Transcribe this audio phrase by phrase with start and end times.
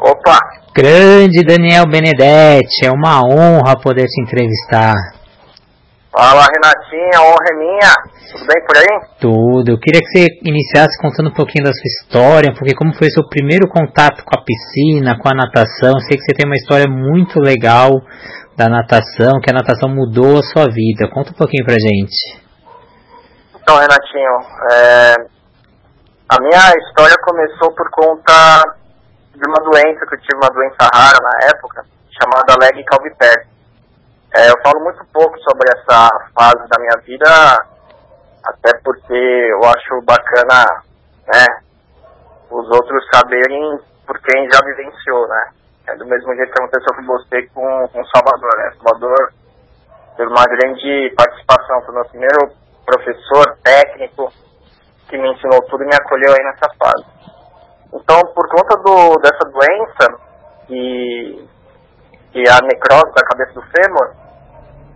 [0.00, 0.38] Opa!
[0.74, 4.94] Grande Daniel Benedetti, é uma honra poder te entrevistar.
[6.14, 7.94] Fala Renatinha, honra é minha.
[8.30, 9.00] Tudo bem por aí?
[9.20, 9.70] Tudo.
[9.70, 13.26] Eu queria que você iniciasse contando um pouquinho da sua história, porque como foi seu
[13.28, 15.98] primeiro contato com a piscina, com a natação.
[16.00, 17.90] Sei que você tem uma história muito legal
[18.56, 21.10] da natação, que a natação mudou a sua vida.
[21.12, 22.40] Conta um pouquinho pra gente.
[23.60, 24.34] Então, Renatinho,
[24.70, 25.14] é...
[26.28, 28.77] a minha história começou por conta
[29.38, 33.46] de uma doença que eu tive, uma doença rara na época, chamada leg calviper.
[34.34, 37.30] É, eu falo muito pouco sobre essa fase da minha vida,
[38.44, 40.82] até porque eu acho bacana,
[41.26, 41.46] né,
[42.50, 45.50] os outros saberem por quem já vivenciou, né.
[45.86, 48.72] É do mesmo jeito que aconteceu com você com, Salvador, né.
[48.82, 49.32] Salvador
[50.16, 52.52] teve uma grande participação, foi meu primeiro
[52.84, 54.32] professor técnico
[55.08, 57.17] que me ensinou tudo e me acolheu aí nessa fase.
[57.92, 60.20] Então, por conta do, dessa doença
[60.68, 61.48] e,
[62.34, 64.10] e a necrose da cabeça do fêmur,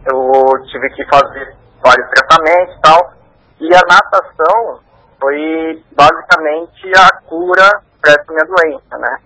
[0.07, 3.13] eu tive que fazer vários tratamentos e tal.
[3.61, 4.81] E a natação
[5.21, 9.19] foi basicamente a cura para essa minha doença, né?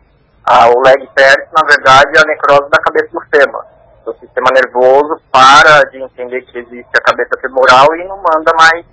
[0.45, 3.65] A, o leg perde, na verdade, é a necrose da cabeça do fêmur.
[4.07, 8.87] O sistema nervoso para de entender que existe a cabeça femoral e não manda mais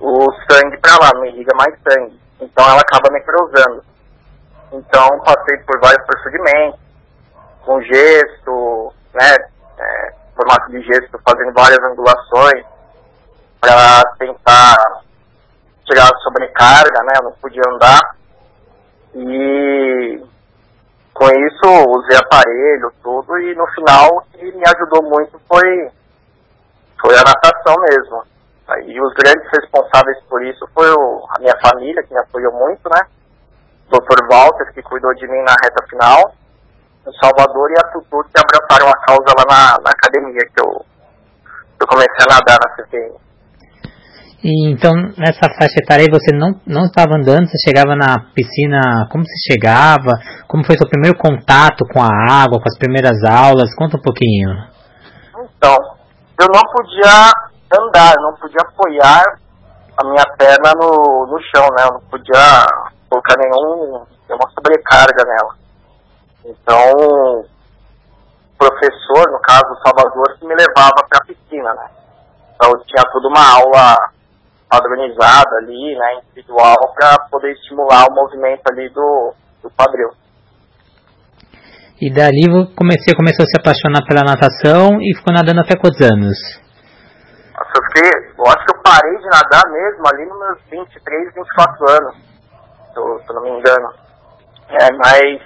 [0.00, 2.20] o sangue para lá, não irriga mais sangue.
[2.40, 3.84] Então ela acaba necrosando.
[4.72, 6.80] Então passei por vários procedimentos,
[7.64, 9.36] com gesto, né,
[9.78, 12.64] é, formato de gesto, fazendo várias angulações
[13.60, 14.76] para tentar
[15.86, 18.00] tirar a sobrecarga, né, não podia andar.
[19.14, 20.22] E
[21.14, 25.90] com isso usei aparelho, tudo, e no final o que me ajudou muito foi,
[27.00, 28.22] foi a natação mesmo.
[28.84, 32.88] E os grandes responsáveis por isso foi o, a minha família, que me apoiou muito,
[32.90, 33.00] né?
[33.88, 34.20] Dr.
[34.30, 36.34] Walter, que cuidou de mim na reta final,
[37.06, 40.84] o Salvador, e a Tutu, que abraçaram a causa lá na, na academia, que eu,
[41.80, 43.14] eu comecei a nadar na CPM.
[44.44, 49.08] E, então, nessa faixa etária aí, você não, não estava andando, você chegava na piscina,
[49.10, 50.20] como você chegava?
[50.46, 53.74] Como foi seu primeiro contato com a água, com as primeiras aulas?
[53.74, 54.50] Conta um pouquinho.
[55.56, 55.74] Então,
[56.38, 57.32] eu não podia
[57.72, 59.22] andar, não podia apoiar
[59.96, 61.84] a minha perna no, no chão, né?
[61.84, 62.64] Eu não podia
[63.10, 65.54] colocar nenhum, nenhuma sobrecarga nela.
[66.44, 67.44] Então, o
[68.56, 71.90] professor, no caso o Salvador, que me levava para a piscina, né?
[72.54, 73.96] Então, tinha toda uma aula
[74.68, 80.10] padronizada ali, né, individual, para poder estimular o movimento ali do, do quadril.
[82.00, 86.36] E dali você começou a se apaixonar pela natação e ficou nadando até quantos anos?
[87.68, 92.16] Nossa, eu, acho que eu parei de nadar mesmo ali nos meus 23, 24 anos,
[92.16, 93.92] se eu, não me engano.
[94.70, 95.42] É, mas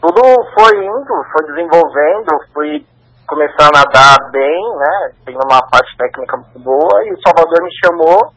[0.00, 0.22] tudo
[0.54, 2.86] foi indo, foi desenvolvendo, fui
[3.26, 5.12] começar a nadar bem, né?
[5.24, 8.32] Tem uma parte técnica muito boa e o Salvador me chamou,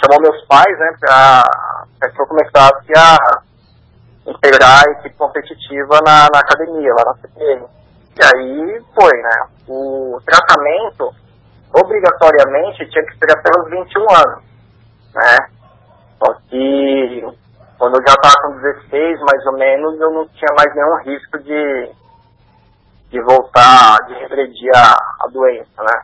[0.00, 3.42] chamou meus pais, né, para que eu começasse a
[4.30, 7.66] integrar a equipe competitiva na, na academia, lá na CPM.
[8.16, 9.48] E aí foi, né?
[9.68, 11.14] O tratamento
[11.74, 14.44] obrigatoriamente tinha que ser até os 21 anos,
[15.14, 15.36] né?
[16.18, 17.24] Só que
[17.78, 21.38] quando eu já estava com 16, mais ou menos, eu não tinha mais nenhum risco
[21.38, 21.90] de,
[23.10, 26.02] de voltar, de regredir a, a doença, né?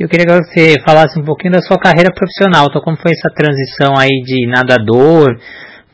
[0.00, 2.66] Eu queria que você falasse um pouquinho da sua carreira profissional.
[2.66, 5.38] Então, como foi essa transição aí de nadador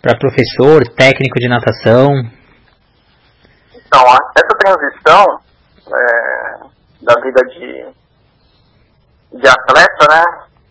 [0.01, 2.09] para professor, técnico de natação?
[3.75, 4.01] Então,
[4.39, 5.27] essa transição
[5.87, 6.61] é,
[7.03, 8.00] da vida de,
[9.33, 10.25] de atleta, né?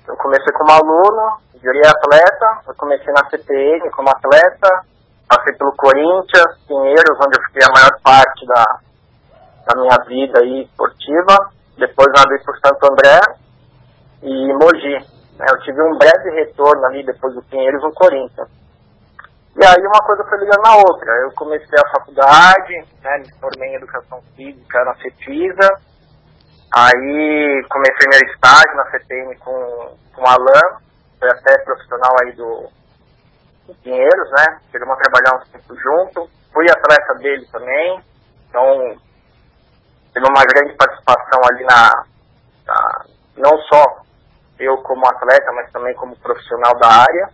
[0.08, 4.86] Eu comecei como aluno, virei atleta, eu comecei na CPM como atleta,
[5.28, 8.64] passei pelo Corinthians, Pinheiros, onde eu fiquei a maior parte da,
[9.68, 11.52] da minha vida aí esportiva.
[11.78, 13.20] Depois nadei por Santo André
[14.24, 14.98] e Mogi.
[15.38, 15.46] Né?
[15.50, 18.50] Eu tive um breve retorno ali depois do Pinheiros no Corinthians.
[19.56, 21.12] E aí uma coisa foi ligando na outra.
[21.22, 22.74] Eu comecei a faculdade,
[23.04, 25.82] né, me formei em Educação Física na CETISA,
[26.72, 30.80] Aí comecei meu estágio na CPM com, com o Alan,
[31.20, 32.70] foi até profissional aí do,
[33.66, 34.60] do Pinheiros, né?
[34.72, 36.30] Chegamos a trabalhar um tempo junto.
[36.54, 38.04] Fui atleta dele também,
[38.48, 38.98] então
[40.14, 42.06] teve uma grande participação ali na,
[42.66, 43.06] na,
[43.38, 44.04] não só
[44.60, 47.30] eu como atleta, mas também como profissional da área.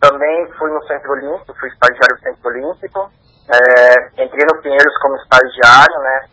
[0.00, 3.10] Também fui no Centro Olímpico, fui estagiário do Centro Olímpico.
[3.48, 6.28] É, entrei no Pinheiros como estagiário, né?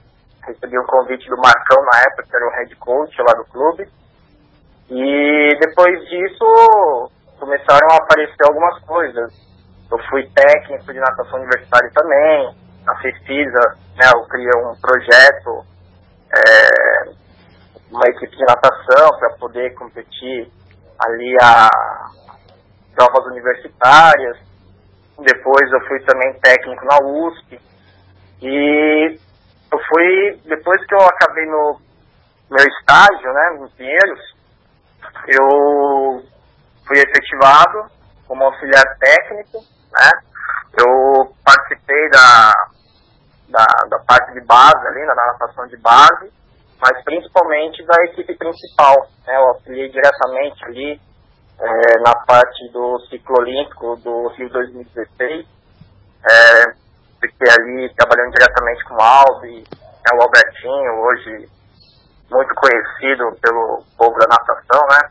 [0.45, 3.87] Recebi um convite do Marcão na época, que era o head coach lá do clube.
[4.89, 9.51] E depois disso começaram a aparecer algumas coisas
[9.91, 12.55] eu fui técnico de natação universitária também,
[12.85, 15.65] na FEFISA, né, eu criei um projeto,
[16.33, 17.11] é,
[17.91, 20.49] uma equipe de natação para poder competir
[20.97, 21.69] ali a
[22.95, 24.37] provas universitárias.
[25.19, 27.59] Depois eu fui também técnico na USP.
[28.41, 29.19] E
[29.71, 31.79] eu fui, depois que eu acabei no
[32.49, 34.35] meu estágio, né, em Pinheiros,
[35.27, 36.23] eu
[36.85, 37.89] fui efetivado
[38.27, 39.59] como auxiliar técnico,
[39.93, 40.09] né,
[40.77, 42.51] eu participei da,
[43.49, 46.31] da, da parte de base ali, da natação de base,
[46.81, 51.01] mas principalmente da equipe principal, né, eu auxiliei diretamente ali
[51.59, 55.45] é, na parte do ciclo olímpico do Rio 2016,
[56.29, 56.73] é,
[57.21, 59.63] fiquei ali trabalhando diretamente com o Albi,
[60.11, 61.49] é o Albertinho, hoje
[62.31, 65.09] muito conhecido pelo povo da natação, né?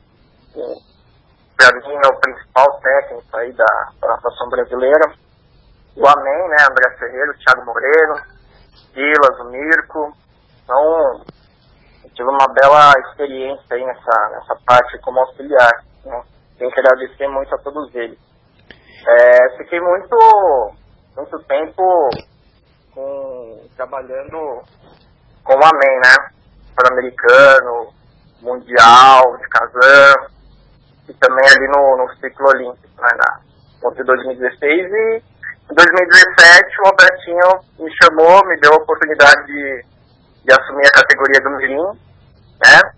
[1.56, 5.12] Para mim é o principal técnico aí da, da natação brasileira.
[5.96, 6.56] O Amém, né?
[6.70, 8.14] André Ferreira, o Thiago Moreno,
[8.94, 10.16] Silas, o Mirko.
[10.64, 11.20] Então,
[12.14, 15.84] tive uma bela experiência aí nessa, nessa parte como auxiliar.
[16.04, 16.22] Né?
[16.58, 18.18] Tenho que agradecer muito a todos eles.
[19.06, 20.16] É, fiquei muito
[21.16, 22.10] muito tempo
[22.94, 24.62] com, trabalhando
[25.44, 26.30] com o Amém, né?
[26.76, 27.92] Pan-Americano,
[28.40, 30.14] Mundial, de Kazan,
[31.08, 33.08] e também ali no, no ciclo olímpico, né?
[33.16, 33.40] Na,
[33.88, 35.22] entre 2016 e
[35.70, 39.84] em 2017 o Albertinho me chamou, me deu a oportunidade de,
[40.44, 41.98] de assumir a categoria do Mirim,
[42.64, 42.92] né?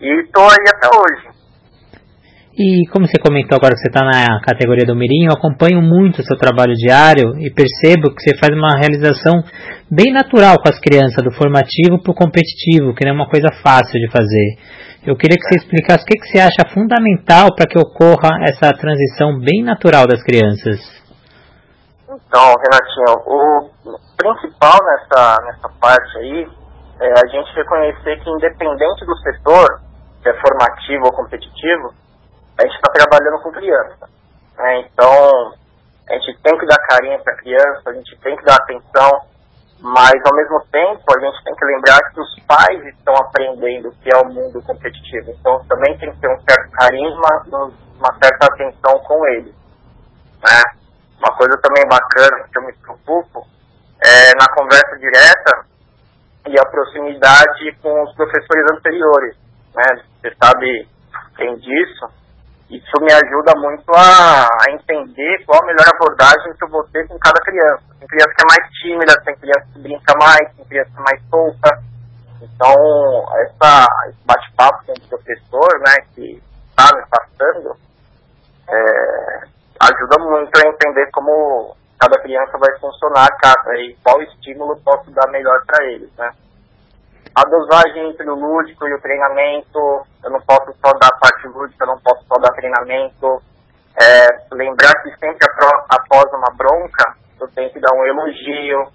[0.00, 1.35] E estou aí até hoje.
[2.56, 6.20] E como você comentou agora que você está na categoria do Mirim, eu acompanho muito
[6.20, 9.44] o seu trabalho diário e percebo que você faz uma realização
[9.92, 13.52] bem natural com as crianças, do formativo para o competitivo, que não é uma coisa
[13.60, 14.56] fácil de fazer.
[15.04, 18.72] Eu queria que você explicasse o que, que você acha fundamental para que ocorra essa
[18.72, 20.80] transição bem natural das crianças.
[22.08, 23.68] Então, Renatinho, o
[24.16, 26.48] principal nessa, nessa parte aí
[27.04, 29.84] é a gente reconhecer que independente do setor,
[30.22, 32.05] se é formativo ou competitivo,
[32.58, 34.08] a gente está trabalhando com criança.
[34.56, 34.80] Né?
[34.80, 35.54] Então,
[36.08, 39.10] a gente tem que dar carinho para a criança, a gente tem que dar atenção,
[39.80, 43.94] mas ao mesmo tempo a gente tem que lembrar que os pais estão aprendendo o
[43.96, 45.30] que é o mundo competitivo.
[45.30, 49.54] Então, também tem que ter um certo carinho, uma, certa atenção com eles.
[50.42, 50.62] Né?
[51.18, 53.46] Uma coisa também bacana que eu me preocupo
[54.02, 55.66] é na conversa direta
[56.48, 59.36] e a proximidade com os professores anteriores.
[59.74, 60.02] Né?
[60.20, 60.88] Você sabe
[61.36, 62.06] quem disso,
[62.70, 67.06] isso me ajuda muito a, a, entender qual a melhor abordagem que eu vou ter
[67.06, 67.82] com cada criança.
[67.98, 71.02] Tem criança que é mais tímida, tem criança que brinca mais, tem criança que é
[71.02, 71.82] mais solta.
[72.42, 77.76] Então, essa, esse bate-papo com o professor, né, que está me passando,
[78.68, 79.40] é,
[79.80, 85.28] ajuda muito a entender como cada criança vai funcionar cada, e qual estímulo posso dar
[85.30, 86.30] melhor para eles, né
[87.36, 91.84] a dosagem entre o lúdico e o treinamento, eu não posso só dar parte lúdica,
[91.84, 93.42] eu não posso só dar treinamento.
[94.00, 95.46] É, lembrar que sempre
[95.90, 98.90] após uma bronca, eu tenho que dar um elogio,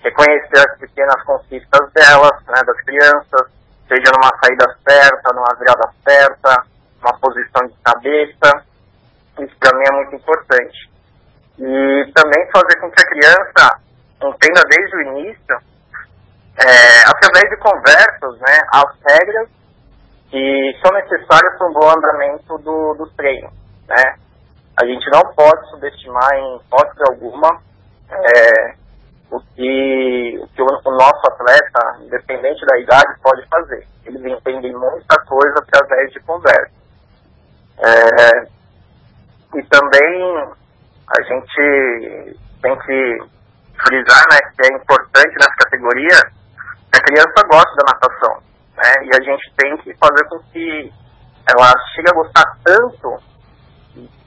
[0.00, 3.48] reconhecer as pequenas conquistas delas, né, das crianças,
[3.88, 6.62] seja numa saída certa, numa virada certa,
[7.00, 8.64] numa posição de cabeça.
[9.40, 10.90] Isso para mim é muito importante.
[11.58, 13.80] E também fazer com que a criança
[14.22, 15.70] entenda desde o início
[16.60, 19.48] é, através de conversas, né, as regras
[20.30, 23.50] que são necessárias para um bom andamento do, do treino,
[23.88, 24.16] né.
[24.80, 27.60] A gente não pode subestimar em hipótese alguma
[28.10, 28.74] é,
[29.30, 33.86] o que, o, que o, o nosso atleta, independente da idade, pode fazer.
[34.06, 36.72] Eles entendem muita coisa através de conversa.
[37.78, 38.48] É,
[39.58, 40.52] e também
[41.08, 43.18] a gente tem que
[43.84, 46.39] frisar né, que é importante nessa categoria a
[47.10, 48.42] criança gosta da natação,
[48.76, 48.92] né?
[49.04, 50.92] E a gente tem que fazer com que
[51.48, 53.18] ela chegue a gostar tanto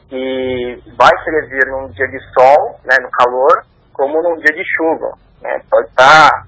[0.10, 5.18] que vai servir num dia de sol, né, no calor, como num dia de chuva,
[5.42, 5.62] né?
[5.70, 6.46] Pode estar tá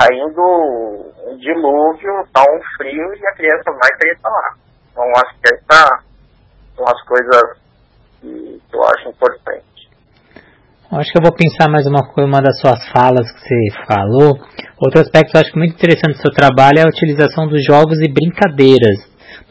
[0.00, 4.54] caindo um dilúvio, tá um frio e a criança vai querer estar lá.
[4.90, 6.04] Então acho que essas
[6.76, 7.58] são as coisas
[8.20, 9.73] que eu acho importantes.
[10.92, 13.56] Acho que eu vou pensar mais uma coisa, uma das suas falas que você
[13.88, 14.38] falou.
[14.78, 17.98] Outro aspecto que eu acho muito interessante do seu trabalho é a utilização dos jogos
[18.00, 19.00] e brincadeiras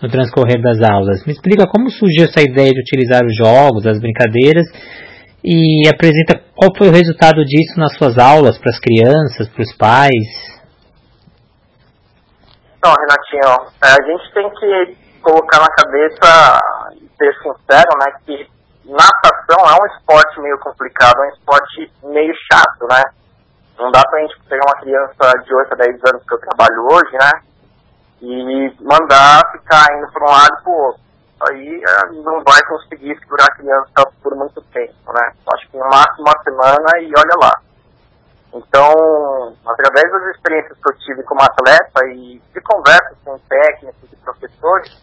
[0.01, 1.25] no transcorrer das aulas.
[1.25, 4.67] Me explica como surgiu essa ideia de utilizar os jogos, as brincadeiras
[5.43, 9.73] e apresenta qual foi o resultado disso nas suas aulas para as crianças, para os
[9.75, 10.61] pais.
[12.77, 16.59] Então, Renatinho, é, a gente tem que colocar na cabeça,
[17.17, 18.52] ser sincero, né, que
[18.85, 23.03] natação é um esporte meio complicado, é um esporte meio chato, né?
[23.77, 26.87] Não dá pra gente pegar uma criança de 8 a 10 anos que eu trabalho
[26.91, 27.31] hoje, né?
[28.21, 31.03] E mandar ficar indo para um lado e pro outro.
[31.49, 35.33] Aí é, não vai conseguir segurar a criança por muito tempo, né?
[35.53, 37.51] Acho que no máximo uma semana e olha lá.
[38.53, 44.15] Então, através das experiências que eu tive como atleta e de conversas com técnicos e
[44.17, 44.95] professores,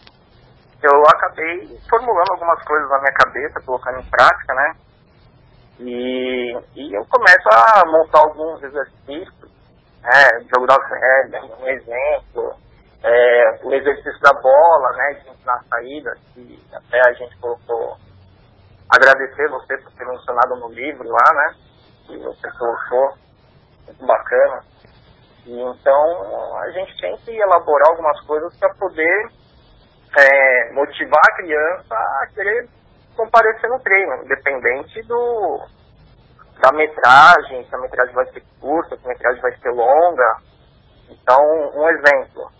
[0.82, 4.74] eu acabei formulando algumas coisas na minha cabeça, colocando em prática, né?
[5.78, 9.50] E, e eu começo a montar alguns exercícios,
[10.02, 10.46] né?
[10.54, 12.54] Jogo da velha, um exemplo,
[13.02, 15.20] é, o exercício da bola, né?
[15.26, 17.96] Ensinar saída, que até a gente colocou.
[18.88, 21.54] Agradecer você por ter mencionado no livro lá, né?
[22.06, 23.14] Que você colocou
[23.86, 24.64] muito bacana.
[25.46, 29.30] E então a gente tem que elaborar algumas coisas para poder
[30.16, 32.68] é, motivar a criança a querer
[33.16, 35.66] comparecer no treino, independente do
[36.60, 40.36] da metragem, se a metragem vai ser curta, se a metragem vai ser longa.
[41.08, 41.42] Então,
[41.74, 42.50] um exemplo.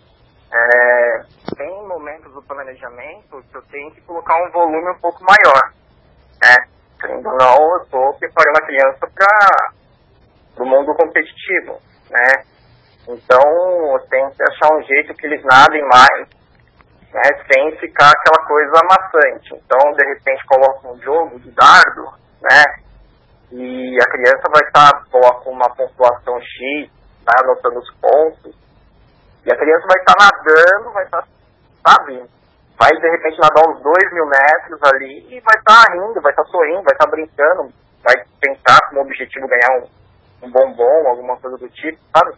[0.53, 1.23] É,
[1.55, 5.61] tem momentos do planejamento que eu tenho que colocar um volume um pouco maior.
[6.41, 6.55] Né?
[6.99, 9.73] Querendo não, eu estou preparando a criança para
[10.57, 11.79] do mundo competitivo,
[12.09, 12.43] né?
[13.07, 16.27] Então, tem que achar um jeito que eles nadem mais,
[17.13, 17.21] né?
[17.51, 19.53] Sem ficar aquela coisa amassante.
[19.53, 22.63] Então, de repente, coloca um jogo de dardo, né?
[23.51, 26.89] E a criança vai estar, coloca uma pontuação X,
[27.25, 28.55] vai anotando os pontos,
[29.45, 31.27] e a criança vai estar nadando, vai estar,
[31.85, 32.23] sabe?
[32.79, 36.45] Vai, de repente, nadar uns dois mil metros ali e vai estar rindo, vai estar
[36.45, 40.01] sorrindo, vai estar brincando, vai tentar, como objetivo, ganhar um
[40.41, 42.35] um bombom, alguma coisa do tipo, sabe?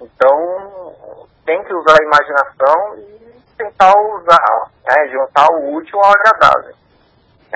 [0.00, 3.23] Então, tem que usar a imaginação e
[3.56, 6.74] tentar usar, né, juntar o útil ao agradável.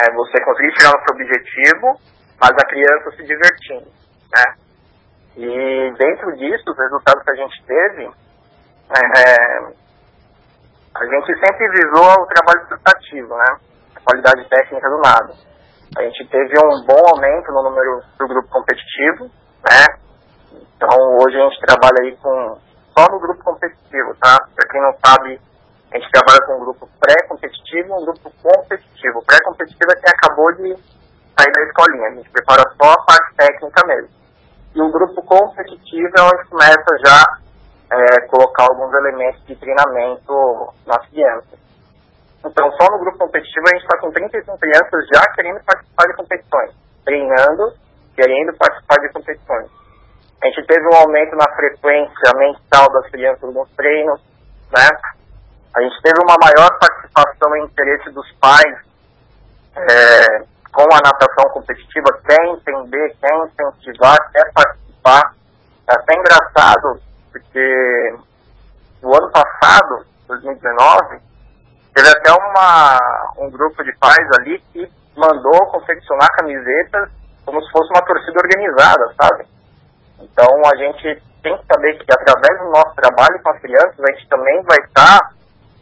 [0.01, 2.01] É, você conseguir chegar no seu objetivo,
[2.41, 3.91] mas a criança se divertindo,
[4.35, 4.55] né?
[5.37, 9.89] E dentro disso, os resultados que a gente teve, é,
[10.95, 13.57] a gente sempre visou o trabalho prestativo, né?
[13.97, 15.33] A qualidade técnica do nada.
[15.97, 19.25] A gente teve um bom aumento no número do grupo competitivo,
[19.65, 19.99] né?
[20.77, 22.59] Então hoje a gente trabalha aí com
[22.97, 24.37] só no grupo competitivo, tá?
[24.55, 25.41] Para quem não sabe,
[25.93, 29.25] a gente trabalha com um grupo pré-competitivo e um grupo competitivo.
[29.25, 30.77] Pré-competitivo é quem acabou de
[31.37, 34.11] sair da escolinha, a gente prepara só a parte técnica mesmo.
[34.75, 37.25] E o grupo competitivo é onde começa já
[37.91, 41.59] é, colocar alguns elementos de treinamento nas crianças.
[42.45, 46.17] Então, só no grupo competitivo a gente está com 35 crianças já querendo participar de
[46.17, 46.71] competições,
[47.05, 49.71] treinando querendo participar de competições.
[50.43, 54.21] A gente teve um aumento na frequência mental das crianças nos treinos,
[54.75, 54.89] né?
[55.75, 58.79] A gente teve uma maior participação e interesse dos pais
[59.77, 60.39] é,
[60.73, 65.35] com a natação competitiva, quer entender, quer incentivar, quer participar.
[65.89, 67.01] É até engraçado,
[67.33, 68.19] porque
[69.03, 71.21] no ano passado, 2019,
[71.95, 77.11] teve até uma, um grupo de pais ali que mandou confeccionar camisetas
[77.45, 79.47] como se fosse uma torcida organizada, sabe?
[80.21, 84.13] Então a gente tem que saber que através do nosso trabalho com as crianças, a
[84.13, 85.33] gente também vai estar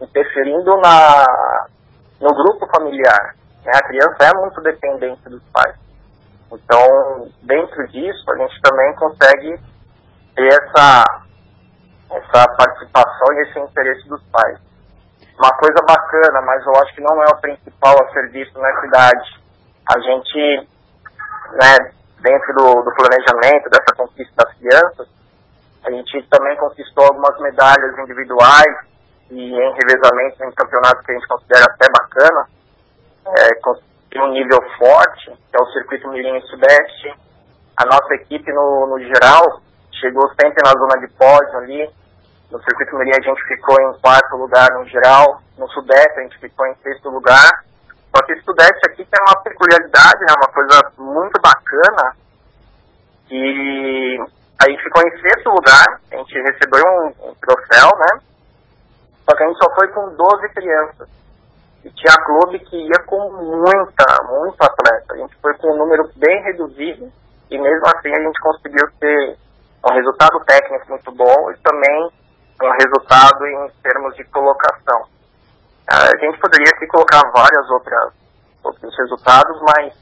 [0.00, 1.24] interferindo na,
[2.20, 3.34] no grupo familiar.
[3.64, 3.72] Né?
[3.74, 5.74] A criança é muito dependente dos pais.
[6.52, 9.60] Então, dentro disso, a gente também consegue
[10.34, 11.04] ter essa,
[12.10, 14.58] essa participação e esse interesse dos pais.
[15.38, 18.80] Uma coisa bacana, mas eu acho que não é o principal a ser visto na
[18.80, 19.40] cidade.
[19.94, 20.68] A gente
[21.52, 25.08] né, dentro do, do planejamento dessa conquista das crianças,
[25.84, 28.95] a gente também conquistou algumas medalhas individuais
[29.30, 32.49] e em revezamento em campeonatos que a gente considera até bacana,
[33.26, 37.14] é, um nível forte, que é o Circuito Mirim Sudeste.
[37.76, 39.61] A nossa equipe, no, no geral,
[40.00, 41.90] chegou sempre na zona de pódio ali.
[42.50, 45.42] No Circuito Mirim a gente ficou em quarto lugar no geral.
[45.59, 47.50] No Sudeste a gente ficou em sexto lugar.
[48.14, 52.16] Só que Sudeste aqui tem uma peculiaridade, né, uma coisa muito bacana,
[53.28, 54.18] que
[54.59, 58.21] a gente ficou em sexto lugar, a gente recebeu um, um troféu, né?
[59.28, 61.09] Só que a gente só foi com 12 crianças.
[61.85, 65.14] E tinha clube que ia com muita, muito atleta.
[65.14, 67.11] A gente foi com um número bem reduzido
[67.50, 69.37] e mesmo assim a gente conseguiu ter
[69.88, 72.11] um resultado técnico muito bom e também
[72.62, 75.06] um resultado em termos de colocação.
[75.88, 78.14] A gente poderia aqui colocar várias outras
[78.64, 79.95] outros resultados, mas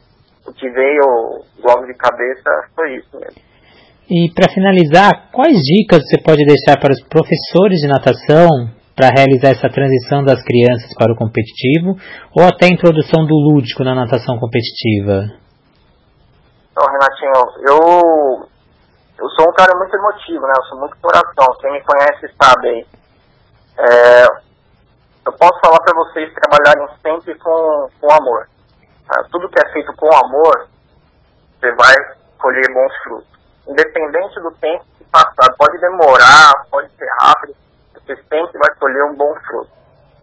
[0.47, 3.43] o que veio logo de cabeça foi isso mesmo.
[4.09, 8.49] E para finalizar, quais dicas você pode deixar para os professores de natação
[8.95, 11.99] para realizar essa transição das crianças para o competitivo
[12.31, 15.35] ou até a introdução do lúdico na natação competitiva?
[16.71, 17.33] Então, Renatinho,
[17.69, 18.49] eu,
[19.19, 20.53] eu sou um cara muito emotivo, né?
[20.57, 21.47] Eu sou muito coração.
[21.61, 22.87] Quem me conhece sabe.
[23.79, 24.25] É,
[25.27, 28.49] eu posso falar para vocês trabalharem sempre com, com amor.
[29.07, 29.25] Tá?
[29.31, 30.69] Tudo que é feito com amor,
[31.59, 31.95] você vai
[32.39, 33.35] colher bons frutos.
[33.67, 37.57] Independente do tempo que passar, pode demorar, pode ser rápido,
[38.05, 39.71] você sempre vai colher um bom fruto.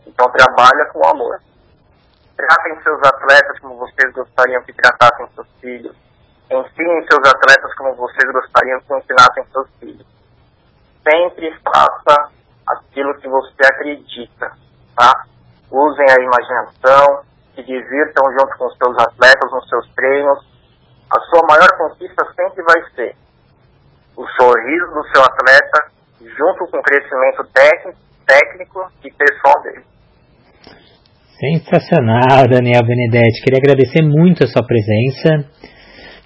[0.05, 1.39] Então trabalha com amor.
[2.37, 5.95] Tratem seus atletas como vocês gostariam que tratassem seus filhos.
[6.49, 10.05] Ensinem seus atletas como vocês gostariam que ensinassem seus filhos.
[11.03, 12.31] Sempre faça
[12.67, 14.51] aquilo que você acredita,
[14.95, 15.25] tá?
[15.71, 17.23] Usem a imaginação,
[17.55, 20.45] se divirtam junto com seus atletas nos seus treinos.
[21.09, 23.15] A sua maior conquista sempre vai ser
[24.15, 25.91] o sorriso do seu atleta
[26.23, 28.01] junto com o crescimento técnico,
[29.03, 29.83] e pessoal dele.
[31.39, 33.41] Sensacional, Daniel Benedetti.
[33.43, 35.49] Queria agradecer muito a sua presença.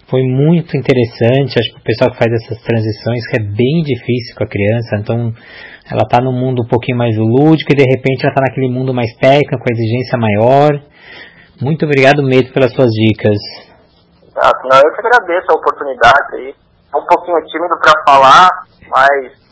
[0.10, 1.58] Foi muito interessante.
[1.58, 4.98] Acho que o pessoal que faz essas transições que é bem difícil com a criança.
[5.00, 5.34] Então,
[5.90, 8.94] ela está no mundo um pouquinho mais lúdico e de repente ela está naquele mundo
[8.94, 10.84] mais técnico, com exigência maior.
[11.62, 13.40] Muito obrigado mesmo pelas suas dicas.
[14.20, 14.68] Exato.
[14.68, 16.54] Não, eu que agradeço a oportunidade aí.
[16.94, 18.50] Um pouquinho tímido para falar,
[18.92, 19.45] mas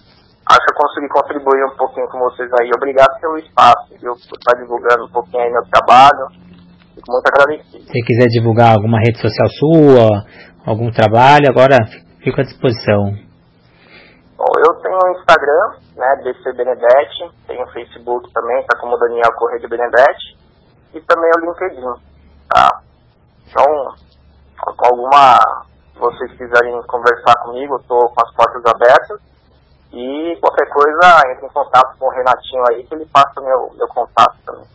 [0.54, 2.70] acho que eu consegui contribuir um pouquinho com vocês aí.
[2.76, 4.14] Obrigado pelo espaço, viu?
[4.14, 6.28] Por estar divulgando um pouquinho aí meu trabalho.
[6.94, 7.84] Fico muito agradecido.
[7.84, 10.08] Se quiser divulgar alguma rede social sua,
[10.66, 11.78] algum trabalho, agora
[12.22, 13.18] fico à disposição.
[14.38, 19.32] Bom, eu tenho o Instagram, né, DC Benedetti, tenho o Facebook também, tá como Daniel
[19.38, 20.38] Correia de Benedetti
[20.94, 21.82] e também o LinkedIn,
[22.50, 22.82] tá?
[23.48, 23.66] Então,
[24.58, 25.40] com alguma,
[25.96, 29.33] vocês quiserem conversar comigo, eu estou com as portas abertas.
[29.94, 33.88] E qualquer coisa, entre em contato com o Renatinho aí, que ele passa meu, meu
[33.88, 34.66] contato também.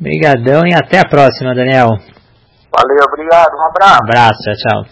[0.00, 1.86] Obrigadão e até a próxima, Daniel.
[2.74, 4.00] Valeu, obrigado, um abraço.
[4.02, 4.84] Um abraço, tchau, tchau.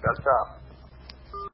[0.00, 0.55] Tchau, tchau.